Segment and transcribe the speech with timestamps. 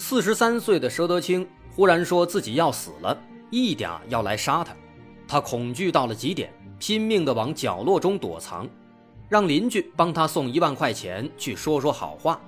[0.00, 3.20] 四十三岁的佘德清忽然说自己要死了，
[3.50, 4.72] 一点要来杀他，
[5.26, 8.66] 他恐惧到了极点，拼命地往角落中躲藏，
[9.28, 12.40] 让邻居帮他送一万块钱去说说好话。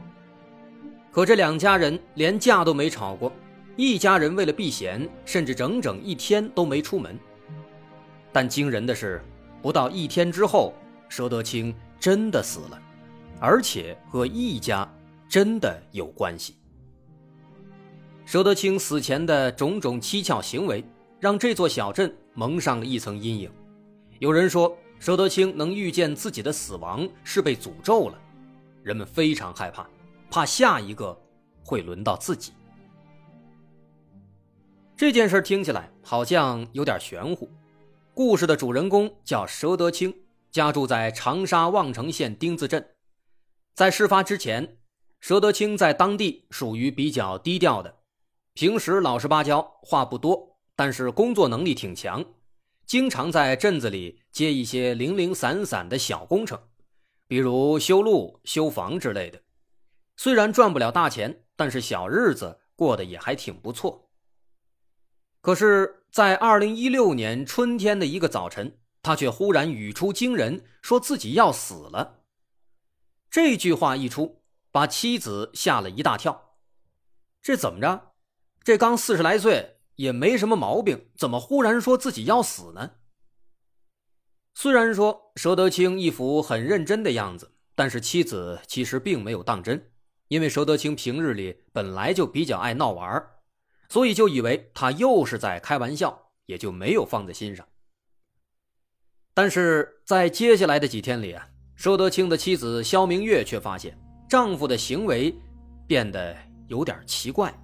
[1.10, 3.32] 可这两家人连架都没吵过，
[3.74, 7.18] 一家人为了避嫌，甚至整整一天都没出门。
[8.32, 9.20] 但惊人的是，
[9.60, 10.72] 不到一天之后，
[11.10, 12.80] 佘德清真的死了，
[13.40, 14.88] 而且和易家
[15.28, 16.54] 真的有关系。
[18.30, 20.84] 佘德清死前的种种蹊跷行为，
[21.18, 23.50] 让这座小镇蒙上了一层阴影。
[24.20, 28.16] 有人说，佘德清能预见自己的死亡是被诅咒了，
[28.84, 29.84] 人们非常害怕，
[30.30, 31.20] 怕下一个
[31.64, 32.52] 会轮到自己。
[34.96, 37.50] 这件事听起来好像有点玄乎。
[38.14, 40.14] 故事的主人公叫佘德清，
[40.52, 42.90] 家住在长沙望城县丁字镇。
[43.74, 44.76] 在事发之前，
[45.20, 47.96] 佘德清在当地属于比较低调的。
[48.60, 52.22] 平时老实巴交，话不多，但是工作能力挺强，
[52.84, 56.60] 经常在镇子里接一些零零散散的小工程，
[57.26, 59.40] 比如修路、修房之类的。
[60.18, 64.10] 虽然赚不了大钱，但是小日子过得也还挺不错。
[65.40, 72.24] 可是，在二零一六年春天的一个早晨，他却忽然语出惊人，说自己要死了。
[73.30, 76.58] 这句话一出，把妻子吓了一大跳。
[77.40, 78.09] 这怎么着？
[78.62, 82.92] 这刚四十来岁，也没什么毛病，怎么忽然说自己要死呢？
[84.54, 89.90] 虽然说佘德清一副很认真的样子，但是妻子其实并没有当真，
[90.28, 93.24] 因为佘德清平日里本来就比较爱闹玩，
[93.88, 97.66] 所以就以为他又是在开玩笑，也就没有放在心上。
[99.32, 105.34] 但是在接下来的几天里啊，佘德清的妻子肖明月却发现丈夫的行为
[105.86, 106.36] 变得
[106.68, 107.54] 有点奇怪。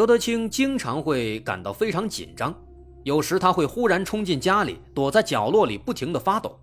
[0.00, 2.54] 佘德清经常会感到非常紧张，
[3.02, 6.58] 有时他会忽然冲进家里，躲在角落里不停地发抖。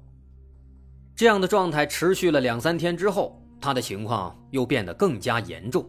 [1.15, 5.87] 这样的状态持续了两三天之后，他的情况又变得更加严重。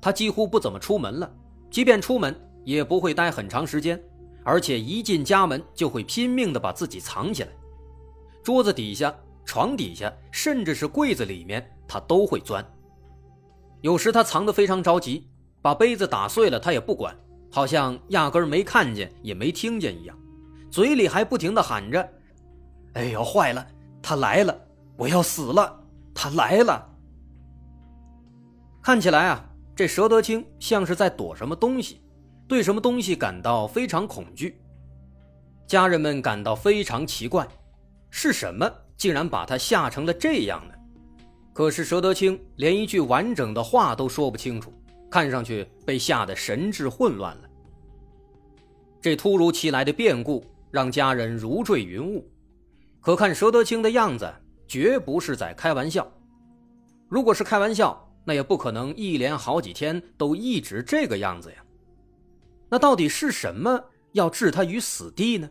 [0.00, 1.30] 他几乎不怎么出门了，
[1.70, 2.34] 即便出门
[2.64, 4.02] 也不会待很长时间，
[4.42, 7.50] 而且一进家门就会拼命地把自己藏起来，
[8.42, 12.64] 桌子底下、床底下，甚至是柜子里面，他都会钻。
[13.82, 15.28] 有时他藏得非常着急。
[15.62, 17.16] 把杯子打碎了，他也不管，
[17.50, 20.18] 好像压根没看见也没听见一样，
[20.70, 22.06] 嘴里还不停地喊着
[22.94, 23.64] ：“哎呦，坏了，
[24.02, 24.54] 他来了，
[24.96, 25.80] 我要死了，
[26.12, 26.90] 他来了。”
[28.82, 32.02] 看起来啊，这佘德清像是在躲什么东西，
[32.48, 34.60] 对什么东西感到非常恐惧。
[35.68, 37.46] 家人们感到非常奇怪，
[38.10, 40.74] 是什么竟然把他吓成了这样呢？
[41.52, 44.72] 可是佘德清连一句完整的话都说不清楚。
[45.12, 47.50] 看上去被吓得神志混乱了。
[48.98, 52.26] 这突如其来的变故让家人如坠云雾，
[52.98, 54.32] 可看佘德清的样子，
[54.66, 56.10] 绝不是在开玩笑。
[57.10, 61.56] 如果是开玩笑，那也不可能一连好几天都一直这个样子呀。
[62.70, 65.50] 那到底是什么要置他于死地呢？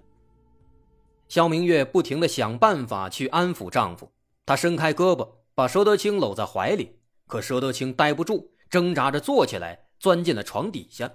[1.28, 4.12] 肖明月不停地想办法去安抚丈夫，
[4.44, 6.96] 她伸开胳膊把佘德清搂在怀里，
[7.28, 8.51] 可佘德清待不住。
[8.72, 11.12] 挣扎着坐起来，钻进了床底下。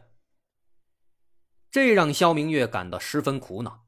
[1.70, 3.86] 这让肖明月感到十分苦恼。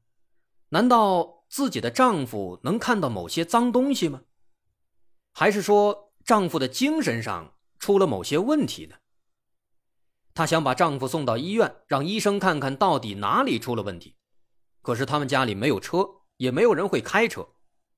[0.69, 4.23] 难道自己的丈夫能看到某些脏东西吗？
[5.33, 8.95] 还是说丈夫的精神上出了某些问题呢？
[10.33, 14.15] 她想把丈夫送到医院，让医生看看到底哪里出了问题。
[14.81, 16.07] 可是他们家里没有车，
[16.37, 17.47] 也没有人会开车，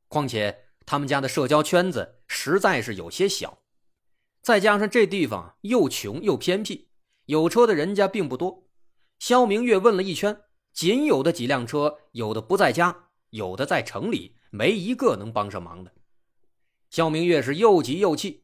[0.07, 3.60] 况且他们家的社交圈子实在是有些小。
[4.41, 6.87] 再加上这地方又穷又偏僻，
[7.25, 8.67] 有车的人家并不多。
[9.19, 10.35] 肖明月问了一圈，
[10.73, 15.91] 仅有的几辆车，有的不在家，有的在城里，没一个能帮上忙的。
[16.89, 18.43] 肖明月是又急又气，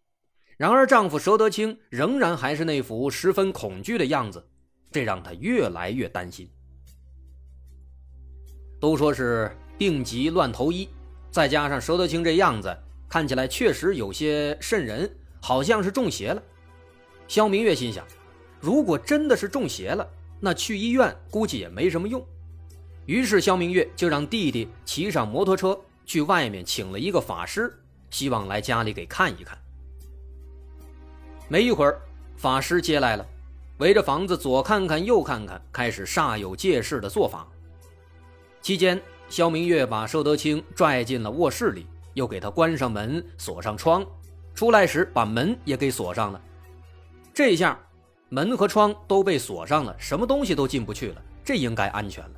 [0.55, 4.47] 然而丈夫佘德清仍然还是那副十分恐惧的样子，
[4.91, 6.47] 这让她越来越担心。
[8.79, 10.87] 都说是病急乱投医，
[11.31, 12.77] 再加上佘德清这样子，
[13.09, 15.11] 看起来确实有些瘆人。
[15.41, 16.41] 好像是中邪了，
[17.27, 18.05] 肖明月心想，
[18.59, 20.07] 如果真的是中邪了，
[20.39, 22.25] 那去医院估计也没什么用。
[23.05, 27.73] 于是肖明月就让弟弟骑上摩托车去外面请了一个法师，
[28.09, 29.57] 希望来家里给看一看。
[31.47, 32.01] 没一会儿，
[32.35, 33.25] 法师接来了，
[33.77, 37.47] 围着房子左看看右看看，开始煞有介事的做法。
[38.61, 41.85] 期间，肖明月把佘德清拽进了卧室里，
[42.15, 44.05] 又给他关上门，锁上窗。
[44.57, 46.41] 出来时把门也给锁上了。
[47.31, 47.79] 这下，
[48.29, 52.31] 门和窗都被锁上了，什么东西都进不去了，这应该安全了。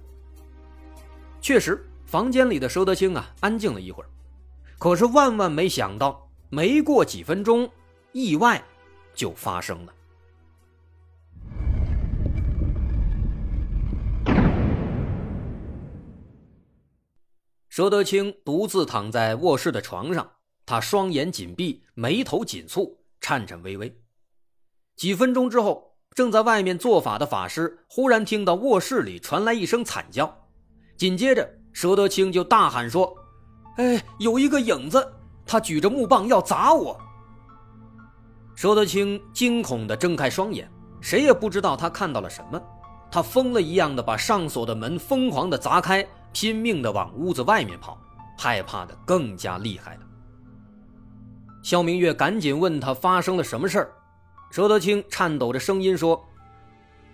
[1.39, 4.09] 确实，房间里的佘德清啊，安静了一会儿。
[4.77, 7.71] 可是万万没想到，没过几分钟，
[8.11, 8.61] 意外
[9.15, 9.93] 就发生了。
[17.71, 20.29] 佘德清独自躺在卧室的床上，
[20.69, 23.99] 他双眼紧闭，眉头紧蹙，颤颤巍巍。
[24.95, 30.31] 几分钟之后，正在外面做法的法师忽然听到卧室里传来一声惨叫，
[30.95, 33.11] 紧接着佘德清就大喊说
[33.77, 35.11] ：“哎，有一个影子，
[35.43, 36.95] 他举着木棒要砸我！”
[38.55, 40.71] 佘德清惊恐地睁开双眼，
[41.01, 42.61] 谁也不知道他看到了什么。
[43.09, 46.07] 他疯了一样的把上锁的门疯狂地砸开。
[46.31, 47.99] 拼命地往屋子外面跑，
[48.37, 50.01] 害怕的更加厉害了。
[51.69, 53.91] 肖明月赶紧问他发生了什么事儿。
[54.51, 56.27] 佘德清颤抖着声音说：“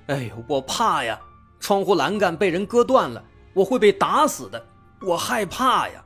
[0.08, 1.20] 哎呦，我怕呀！
[1.60, 3.22] 窗户栏杆被人割断了，
[3.54, 4.66] 我会被打死的，
[5.02, 6.02] 我害怕呀。”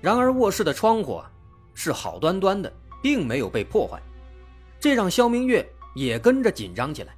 [0.00, 1.28] 然而卧室的窗户啊
[1.74, 2.72] 是好端端的，
[3.02, 4.00] 并没有被破坏，
[4.78, 7.12] 这让肖明月也跟着紧张起来。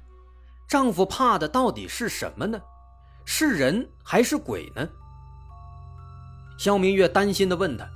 [0.67, 2.59] 丈夫怕的到底是什么呢？
[3.25, 4.89] 是人还是鬼呢？
[6.57, 7.87] 肖明月担心地问他：“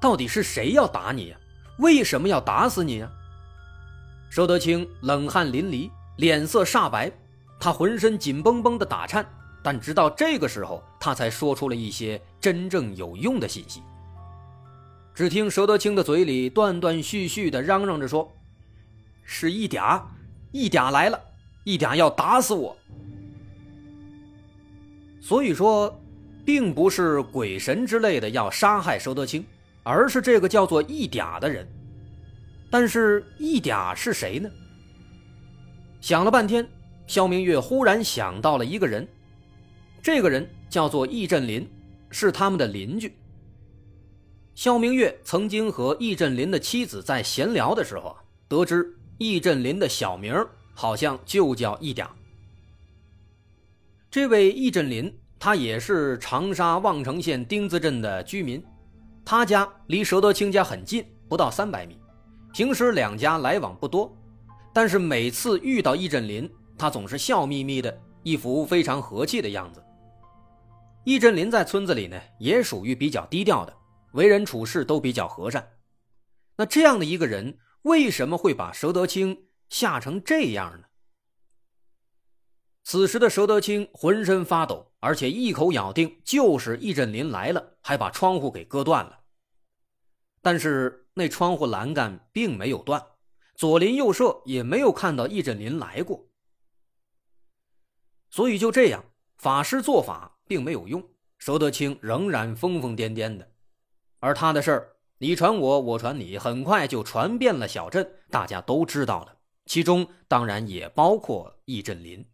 [0.00, 1.36] 到底是谁要打你呀？
[1.78, 3.10] 为什么要打死你呀？”
[4.32, 7.10] 佘德清冷汗淋漓，脸色煞白，
[7.58, 9.26] 他浑身紧绷绷的打颤。
[9.62, 13.82] 但直到这个时候，他才说出了一些真正有用的信息。
[15.12, 18.32] 只听佘德清的嘴里断断续续地嚷嚷着说
[19.24, 20.00] ：“是一嗲，
[20.52, 21.20] 一嗲来了，
[21.64, 22.76] 一嗲要打死我。”
[25.20, 26.00] 所以说，
[26.44, 29.44] 并不是鬼神之类的要杀害佘德清，
[29.86, 31.64] 而是这个叫做义嗲的人。
[32.68, 34.50] 但是义嗲是谁呢？
[36.00, 36.68] 想了半天，
[37.06, 39.06] 肖明月忽然想到了一个人，
[40.02, 41.70] 这个人叫做易振林，
[42.10, 43.14] 是他们的邻居。
[44.56, 48.16] 肖明月曾经和易振林的妻子在闲聊的时候，
[48.48, 50.34] 得知易振林的小名
[50.74, 52.08] 好像就叫义嗲。
[54.10, 58.60] 这位易振林，他也是长沙望城县丁字镇的居民，
[59.28, 62.00] 他家离佘德清家很近，不到三百米。
[62.52, 64.16] 平时两家来往不多，
[64.72, 69.84] 但是每次遇到易振林，他总是笑眯眯的，一副非常和气的样子。
[71.04, 73.76] 易振林在村子里呢，也属于比较低调的，
[74.12, 75.72] 为人处事都比较和善。
[76.56, 80.86] 那这样的一个人，为什么会把佘德清吓成这样呢？
[82.84, 89.15] 此时的佘德清浑身发抖，而且一口咬定就是易振林来了，还把窗户给割断了。
[90.46, 93.04] 但是那窗户栏杆并没有断，
[93.56, 96.28] 左邻右舍也没有看到易振林来过。
[98.30, 99.06] 所以就这样，
[99.38, 101.04] 法师做法并没有用，
[101.40, 103.50] 佘德清仍然疯疯癫癫的。
[104.20, 112.24] 而他的事儿，你传我，我传你，很快就传遍了小镇，大家都知道了，其中当然也包括易振林。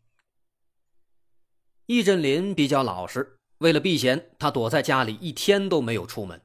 [1.87, 6.42] 易振林比较老实，为了避嫌，他躲在家里一天都没有出门。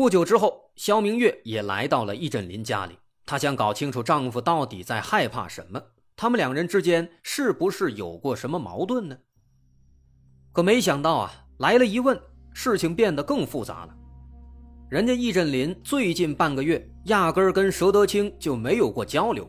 [0.00, 5.78] 不久之后，肖明月也来到了易振林家里，她想搞清楚丈夫到底在害怕什么，
[6.16, 9.18] 他们两人之间是不是有过什么矛盾呢？
[10.54, 12.18] 可没想到啊，来了一问，
[12.54, 13.94] 事情变得更复杂了。
[14.88, 19.46] 人家易振林最近半个月压根儿跟佘德清就没有过交流，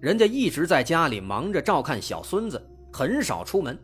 [0.00, 2.58] 人家一直在家里忙着照看小孙子，
[2.90, 3.78] 很少出门。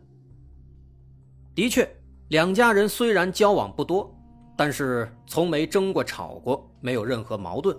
[1.53, 1.87] 的确，
[2.29, 4.16] 两家人虽然交往不多，
[4.57, 7.77] 但是从没争过、吵过，没有任何矛盾。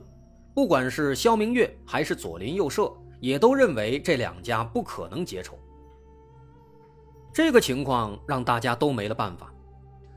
[0.54, 5.58] 不管是肖明月还是左邻右舍，也都认为这两家不可能结仇。
[7.32, 9.52] 这个情况让大家都没了办法，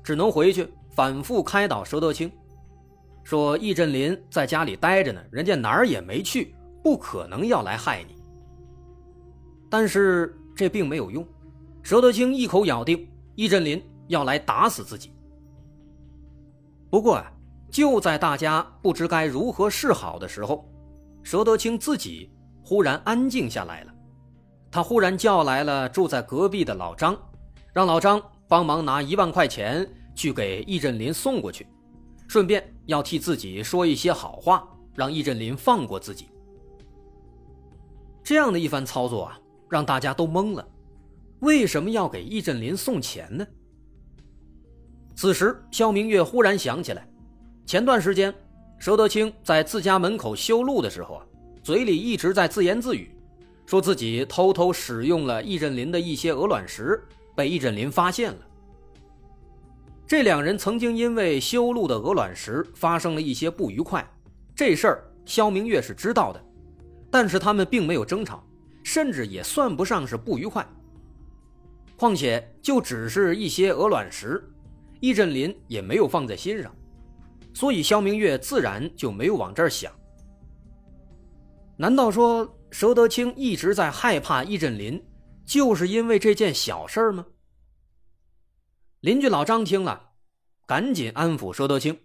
[0.04, 2.32] 只能回去反复开导佘德清，
[3.24, 8.16] 说易振林在家里待着呢，人家哪儿也没去，不可能要来害你。
[9.70, 11.28] 但是这并没有用，
[11.84, 13.08] 佘德清一口咬定。
[13.36, 15.12] 易振林要来打死自己。
[16.92, 17.32] 不过啊，
[17.72, 20.70] 就在大家不知该如何是好的时候，
[21.24, 22.30] 佘德清自己
[22.62, 23.94] 忽然安静下来了。
[24.70, 27.18] 他忽然叫来了住在隔壁的老张，
[27.74, 31.66] 让老张帮忙拿一万块钱去给易振林送过去，
[32.28, 36.28] 顺便要替自己说一些好话，让易振林放过自己。
[38.22, 40.68] 这样的一番操作啊，让大家都懵了。
[41.40, 43.48] 为什么要给易振林送钱呢？
[45.16, 47.08] 此时，肖明月忽然想起来，
[47.66, 48.34] 前段时间，
[48.80, 51.26] 佘德清在自家门口修路的时候啊，
[51.62, 53.16] 嘴里一直在自言自语，
[53.66, 57.02] 说自己偷偷使用了易振林的一些鹅卵石，
[57.36, 58.40] 被易振林发现了。
[60.08, 64.06] 这两人曾经因为修路的鹅卵石发生了一些不愉快，
[64.56, 66.44] 这事儿肖明月是知道的，
[67.10, 68.44] 但是他们并没有争吵，
[68.84, 70.68] 甚至也算不上是不愉快。
[71.96, 74.44] 况且就只是一些鹅卵石，
[75.02, 76.74] 易振林也没有放在心上，
[77.54, 79.92] 所以肖明月自然就没有往这儿想。
[81.76, 85.04] 难道说佘德清一直在害怕易振林，
[85.44, 87.26] 就是因为这件小事儿吗？
[89.00, 90.12] 邻居老张听了，
[90.68, 92.00] 赶紧安抚佘德清，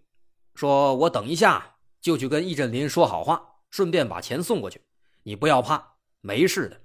[0.54, 4.80] 说：“我等一下就去跟易振林说好话，顺便把钱送过去，
[5.22, 6.80] 你不要怕，没事的。”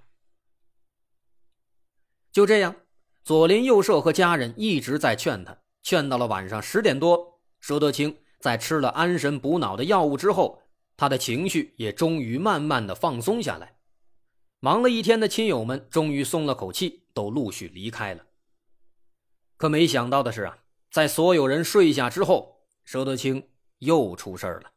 [2.30, 2.76] 就这样。
[3.24, 10.62] 左邻右舍和家人一直在劝他，劝到了晚上十点多，佘德清在吃了安神补脑的药物之后，
[10.96, 13.76] 他的情绪也终于慢慢的放松下来。
[14.60, 18.24] 忙了一天的亲友们终于松了口气，都陆续离开了。
[19.56, 20.58] 可没想到的是啊，
[20.90, 23.48] 在所有人睡下之后，佘德清
[23.78, 24.70] 又出事了。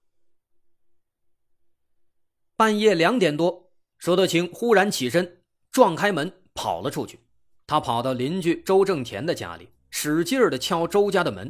[2.55, 7.19] 半夜两点多，佘德清忽然起身，撞开门跑了出去。
[7.67, 11.49] 他跑到邻居周正田的家里，使劲儿地敲周家的门。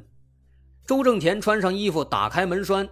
[0.85, 2.87] 周正田穿上衣服，打开门栓，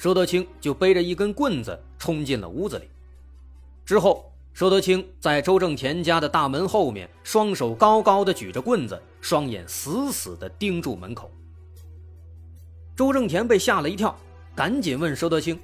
[0.00, 2.88] 佘德清就背着一根棍子冲进了屋子里。
[3.84, 11.30] 之后，佘德清在周正田家的大门后面，双手高高的举着棍子，双眼死死地盯住门口。
[12.96, 14.18] 周正田被吓了一跳，
[14.54, 15.60] 赶紧问佘德清：“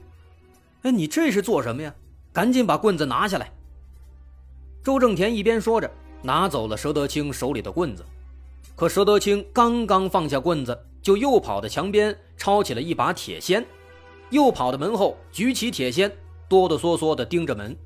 [0.84, 1.94] 哎，你这是做什么呀？
[2.34, 3.50] 赶紧把棍子拿下来！”
[4.84, 5.90] 周正田一边说着。
[6.24, 8.04] 拿走了佘德清手里的棍子，
[8.74, 13.64] 可佘德清刚刚放下棍子，就又跑到墙边抄起了一把铁锨，
[14.30, 16.10] 又跑到门后举起铁锨，
[16.48, 17.76] 哆哆嗦嗦地盯着门，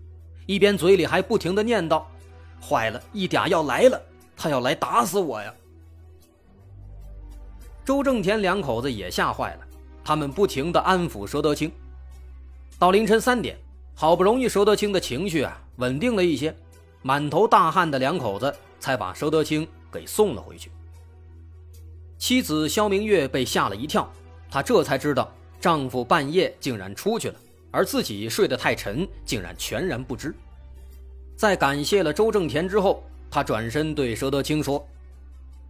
[0.46, 2.02] 一边嘴里还不停地念叨
[2.62, 4.00] ：“坏了，一嗲要来了，
[4.36, 5.52] 他要来打死我呀！”
[7.84, 9.60] 周正田两口子也吓坏了，
[10.02, 11.70] 他们不停地安抚佘德清。
[12.78, 13.58] 到凌晨三点，
[13.94, 16.54] 好不容易佘德清的情绪啊稳定了一些。
[17.02, 20.70] 满头大汗的两口子才把佘德清给送了回去。
[22.18, 24.10] 妻子肖明月被吓了一跳，
[24.50, 27.34] 她这才知道丈夫半夜竟然出去了，
[27.70, 30.34] 而自己睡得太沉，竟然全然不知。
[31.36, 34.86] 在感谢了周正田之后，她转身对佘德清说：“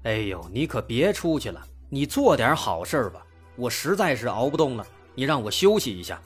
[0.04, 3.24] 哎呦，你可别出去了，你做点好事吧，
[3.56, 6.20] 我实在是熬不动了，你让我休息一下。”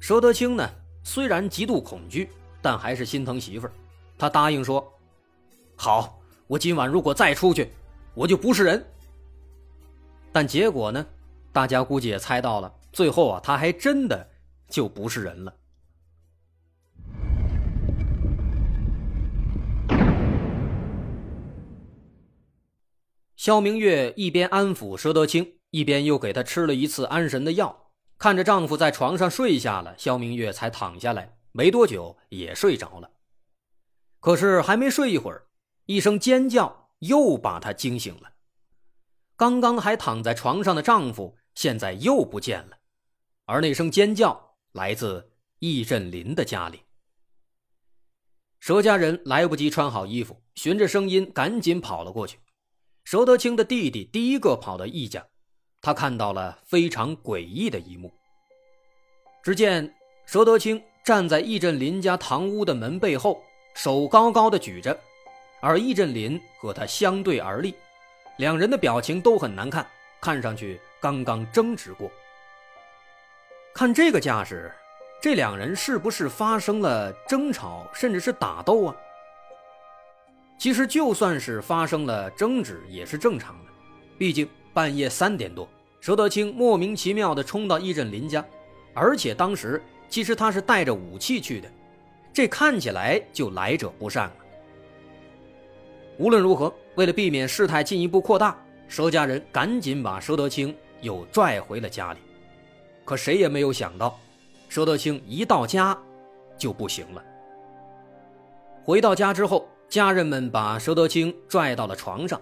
[0.00, 0.70] 佘德清呢，
[1.02, 2.28] 虽然极度恐惧。
[2.64, 3.72] 但还是心疼媳妇儿，
[4.16, 4.88] 他答应说
[5.74, 7.72] ：“好，我今晚如果再出去，
[8.14, 8.84] 我就不是人。”
[10.32, 11.06] 但结果呢？
[11.52, 14.30] 大家估计也猜到了，最后啊，他还真的
[14.70, 15.54] 就不是人了。
[23.36, 27.90] 肖明月一边安抚佘德清，一边又给他吃了一次安神的药。
[28.16, 31.36] 看着丈夫在床上睡下了，肖明月才躺下来。
[31.50, 33.10] 没多久也睡着了，
[34.20, 35.48] 可是还没睡一会儿，
[35.86, 38.32] 一声尖叫又把她惊醒了。
[39.36, 42.78] 刚刚还躺在床上的丈夫现在又不见了，
[43.44, 46.82] 而那声尖叫来自易振林的家里。
[48.60, 52.38] 佘家人来不及穿好衣服，循着声音赶紧跑了过去。
[53.04, 55.26] 佘德清的弟弟第一个跑到易家，
[55.80, 58.12] 他看到了非常诡异的一幕。
[59.42, 59.94] 只见
[60.26, 60.82] 佘德清。
[61.04, 63.42] 站在易振林家堂屋的门背后，
[63.74, 64.96] 手高高的举着，
[65.62, 67.74] 而易振林和他相对而立，
[68.38, 69.86] 两人的表情都很难看，
[70.20, 72.10] 看上去刚刚争执过。
[73.72, 74.72] 看这个架势，
[75.22, 78.96] 这两人是不是发生了争吵，甚至是打斗啊？
[80.58, 83.70] 其实就算是发生了争执，也是正常的，
[84.18, 85.68] 毕竟半夜三点多，
[86.02, 88.44] 佘德清莫名其妙的冲到易振林家，
[88.92, 89.80] 而且当时。
[90.08, 91.66] 其实他是带着武器去的，
[92.34, 94.36] 这看起来就来者不善了。
[96.22, 98.56] 无论如何，为了避免事态进一步扩大，
[98.88, 102.20] 佘家人赶紧把佘德清又拽回了家里。
[103.04, 104.16] 可谁也没有想到，
[104.70, 105.98] 佘德清一到家，
[106.56, 107.20] 就不行了。
[108.84, 112.40] 回到家之后，家人们把佘德清拽到了床上，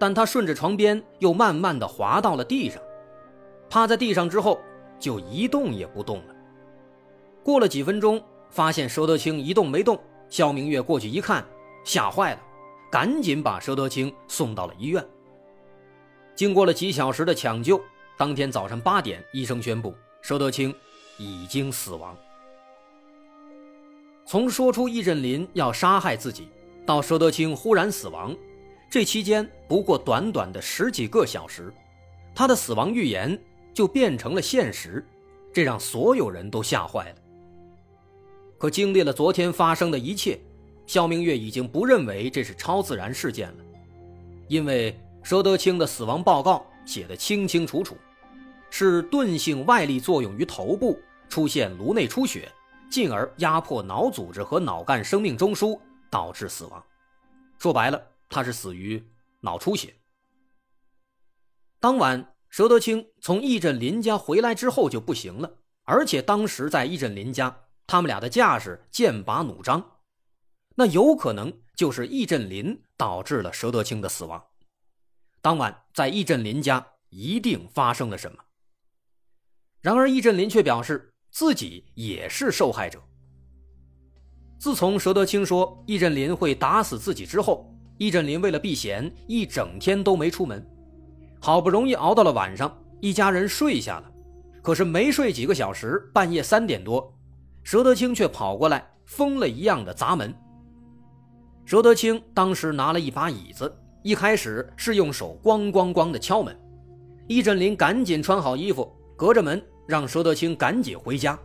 [0.00, 2.82] 但他顺着床边又慢慢的滑到了地上，
[3.70, 4.60] 趴在地上之后
[4.98, 6.34] 就一动也不动了。
[7.44, 9.96] 过了几分钟，发现佘德清一动没动，
[10.28, 11.46] 肖明月过去一看，
[11.84, 12.40] 吓坏了，
[12.92, 15.02] 赶紧把佘德清送到了医院。
[16.34, 17.80] 经过了几小时的抢救，
[18.18, 20.74] 当天早上八点，医生宣布佘德清
[21.16, 22.14] 已经死亡。
[24.26, 26.50] 从说出易振林要杀害自己，
[26.84, 28.36] 到佘德清忽然死亡，
[28.90, 31.72] 这期间不过短短的十几个小时，
[32.34, 35.02] 他的死亡预言就变成了现实，
[35.50, 37.16] 这让所有人都吓坏了。
[38.58, 40.38] 可经历了昨天发生的一切，
[40.86, 43.64] 肖明月已经不认为这是超自然事件了，
[44.48, 44.98] 因为。
[45.24, 47.96] 佘德清的死亡报告写得清清楚楚，
[48.70, 52.50] 是钝性外力作用于头部，出现颅内出血，
[52.90, 55.78] 进而压迫脑组织和脑干生命中枢，
[56.10, 56.84] 导致死亡。
[57.56, 59.00] 说白了，他是死于
[59.42, 59.94] 脑出血。
[61.78, 69.91] 当晚，佘德清从易振林家回来之后就不行了，而且当时在易振林家，他们俩的架势剑拔弩张，
[70.74, 74.42] 那有可能就是易振林导致了佘德清的死亡。
[75.40, 78.38] 当晚，在易振林家一定发生了什么。
[79.80, 83.02] 然而，易振林却表示自己也是受害者。
[84.58, 90.64] 自从佘德清说易振林会打死自己之后，易振林为了避嫌，一整天都没出门。
[91.40, 94.12] 好不容易熬到了晚上，一家人睡下了，
[94.62, 97.12] 可是没睡几个小时，半夜三点多，
[97.64, 100.32] 佘德清却跑过来，疯了一样的砸门。
[101.66, 103.72] 佘德清当时拿了一把椅子。
[104.04, 106.58] 一开始是用手咣咣咣的敲门，
[107.28, 111.38] 易振林赶紧穿好衣服，隔着门让佘德清赶紧回家，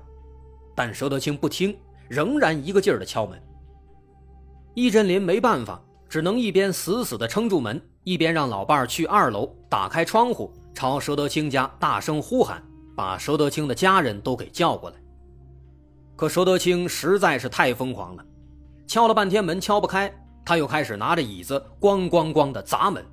[0.75, 1.77] 但佘德清不听，
[2.07, 3.39] 仍然一个劲儿的敲门。
[4.73, 12.63] 易振林没办法，只能一边死死的撑住门，一边让老伴儿去二楼打开窗户，朝佘德清家大声呼喊，
[12.95, 14.95] 把佘德清的家人都给叫过来。
[16.15, 18.25] 可佘德清实在是太疯狂了，
[18.87, 20.11] 敲了半天门敲不开。
[20.45, 23.05] 他又开始拿着椅子咣咣咣的砸门，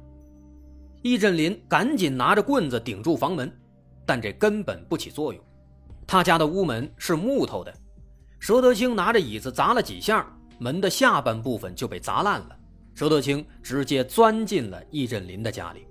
[1.03, 3.53] 易振林赶紧拿着棍子顶住房门，
[4.07, 5.45] 但这根本不起作用。
[6.07, 7.75] 他家的屋门是木头的，
[8.41, 10.25] 佘德清拿着椅子砸了几下，
[10.61, 12.57] 门的下半部分就被砸烂了。
[12.95, 15.85] 佘德清直接钻进了易振林的家里。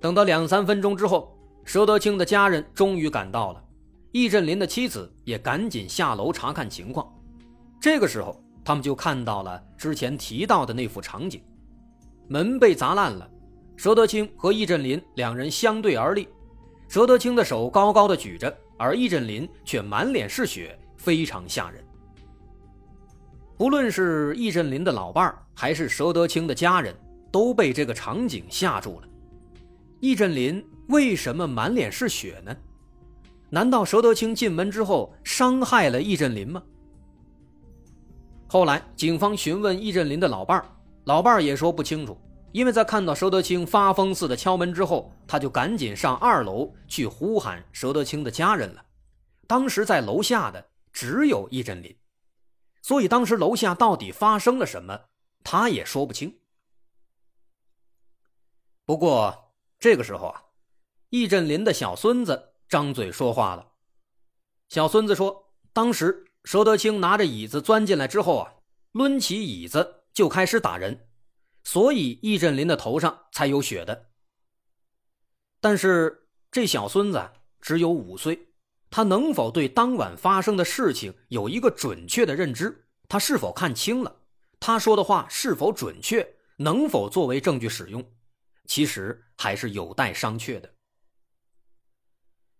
[0.00, 3.62] 等到两三分钟之后，佘德清的家人终于赶到了，
[4.10, 7.08] 易振林的妻子也赶紧下楼查看情况。
[7.80, 8.40] 这个时候。
[8.66, 11.40] 他们就看到了之前提到的那幅场景，
[12.26, 13.30] 门被砸烂了，
[13.78, 16.28] 佘德清和易振林两人相对而立，
[16.90, 21.80] 佘德清的手高高的举着，而易振林却满脸是血，非常吓人。
[23.56, 26.92] 不论是易振林的老伴儿，还是佘德清的家人，
[27.30, 29.06] 都被这个场景吓住了。
[30.00, 32.52] 易振林为什么满脸是血呢？
[33.48, 36.60] 难道佘德清进门之后伤害了易振林吗？
[38.48, 40.64] 后来，警方询问易振林的老伴儿，
[41.04, 42.16] 老伴儿也说不清楚，
[42.52, 48.84] 因为在看到佘德清发疯似的敲门之后，他就赶紧上二楼去呼喊佘德清的家人了。
[49.48, 51.96] 当时在楼下的只有易振林，
[52.82, 55.00] 所以当时楼下到底发生了什么，
[55.42, 56.38] 他也说不清。
[58.84, 60.42] 不过这个时候啊，
[61.10, 63.66] 易振林的小孙子张嘴说话了。
[64.68, 66.22] 小孙子说，当时。
[66.46, 68.54] 佘德清拿着椅子钻进来之后啊，
[68.92, 71.08] 抡起椅子就开始打人，
[71.64, 74.10] 所以易振林的头上才有血的。
[75.60, 77.30] 但是这小孙子
[77.60, 78.50] 只有五岁，
[78.90, 82.86] 他能否对当晚发生的事情有一个准确的认知？
[83.08, 84.20] 他是否看清了？
[84.60, 86.36] 他说的话是否准确？
[86.58, 88.08] 能否作为证据使用？
[88.66, 90.72] 其实还是有待商榷的。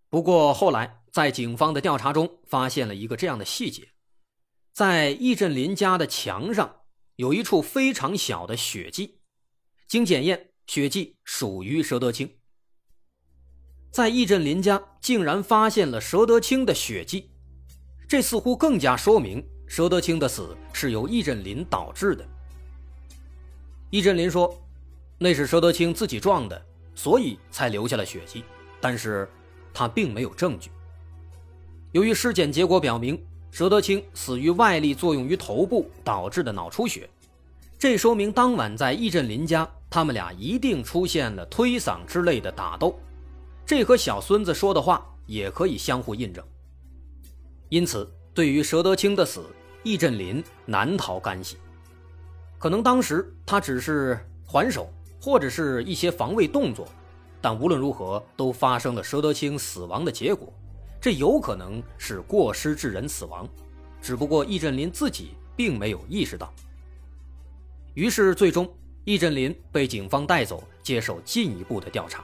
[0.09, 1.05] 不过后来。
[1.17, 3.87] 在警方的调查中，发现了一个这样的细节：
[4.71, 6.81] 在易振林家的墙上
[7.15, 9.17] 有一处非常小的血迹，
[9.87, 12.37] 经检验，血迹属于佘德清。
[13.91, 17.31] 在易振林家竟然发现了佘德清的血迹，
[18.07, 22.23] 这似乎更加说明佘德清的死是由易振林导致的。
[23.89, 24.55] 易振林说
[25.17, 28.43] ：“那是佘德清自己撞的，所以才留下了血迹，
[28.79, 29.27] 但是
[29.73, 30.69] 他并没有证据。”
[31.93, 33.19] 由于尸检结果表明，
[33.53, 37.09] 佘德清死于外力作用于头部导致的脑出血，
[37.79, 42.99] 这说明当晚在易振林家，他们俩一定出现了推搡之类的打斗，
[43.65, 46.43] 这和小孙子说的话也可以相互印证。
[47.69, 49.45] 因此，对于佘德清的死，
[49.81, 51.57] 易振林难逃干系。
[52.59, 56.87] 可能当时他只是还手，或者是一些防卫动作，
[57.39, 60.51] 但无论如何都发生了佘德清死亡的结果。
[60.99, 63.47] 这有可能是过失致人死亡，
[64.01, 66.53] 只不过易振林自己并没有意识到。
[67.93, 68.67] 于是，最终
[69.05, 72.23] 易振林被警方带走，接受进一步的调查。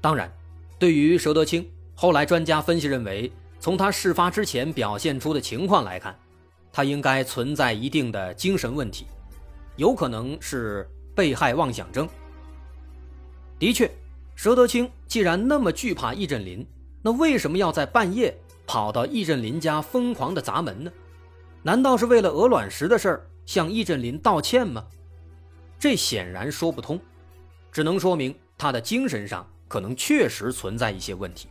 [0.00, 0.32] 当然，
[0.78, 6.18] 对于佘德清，后来专家分析认为，从他事发之前表现出的情况来看，
[6.72, 9.06] 他应该存在一定的精神问题，
[9.76, 12.08] 有可能是被害妄想症。
[13.58, 13.90] 的确，
[14.36, 16.64] 佘德清既然那么惧怕易振林，
[17.02, 20.92] 那为什么要在半夜跑到易振林家疯狂的砸门呢？
[21.62, 24.86] 难道是为了鹅卵石的事儿向易振林道歉吗？
[25.78, 27.00] 这显然说不通，
[27.70, 29.48] 只能说明他的精神上。
[29.68, 31.46] 可能确实存在一些问题。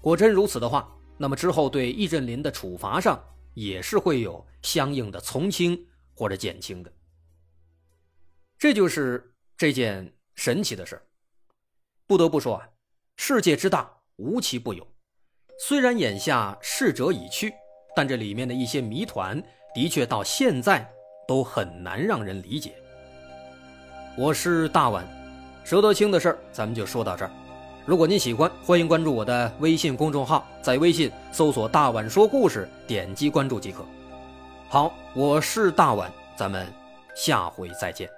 [0.00, 6.92] 果真如此的话，那么之后对易振林的处罚上也是会有相应的从轻或者减轻的。
[8.58, 11.00] 这就是这件神奇的事
[12.04, 12.68] 不得不说啊，
[13.16, 14.86] 世界之大，无奇不有。
[15.58, 17.52] 虽然眼下逝者已去，
[17.94, 19.42] 但这里面的一些谜团
[19.74, 20.88] 的确到现在
[21.26, 22.74] 都很难让人理解。
[24.16, 25.06] 我是大碗。
[25.64, 27.30] 佘德清的事儿，咱们就说到这儿。
[27.86, 33.84] 如果您喜欢，欢迎关注我的微信公众号，在微信搜索“大碗说故事”，点击关注即可。
[34.68, 36.70] 好，我是大碗，咱们
[37.14, 38.08] 下回再见。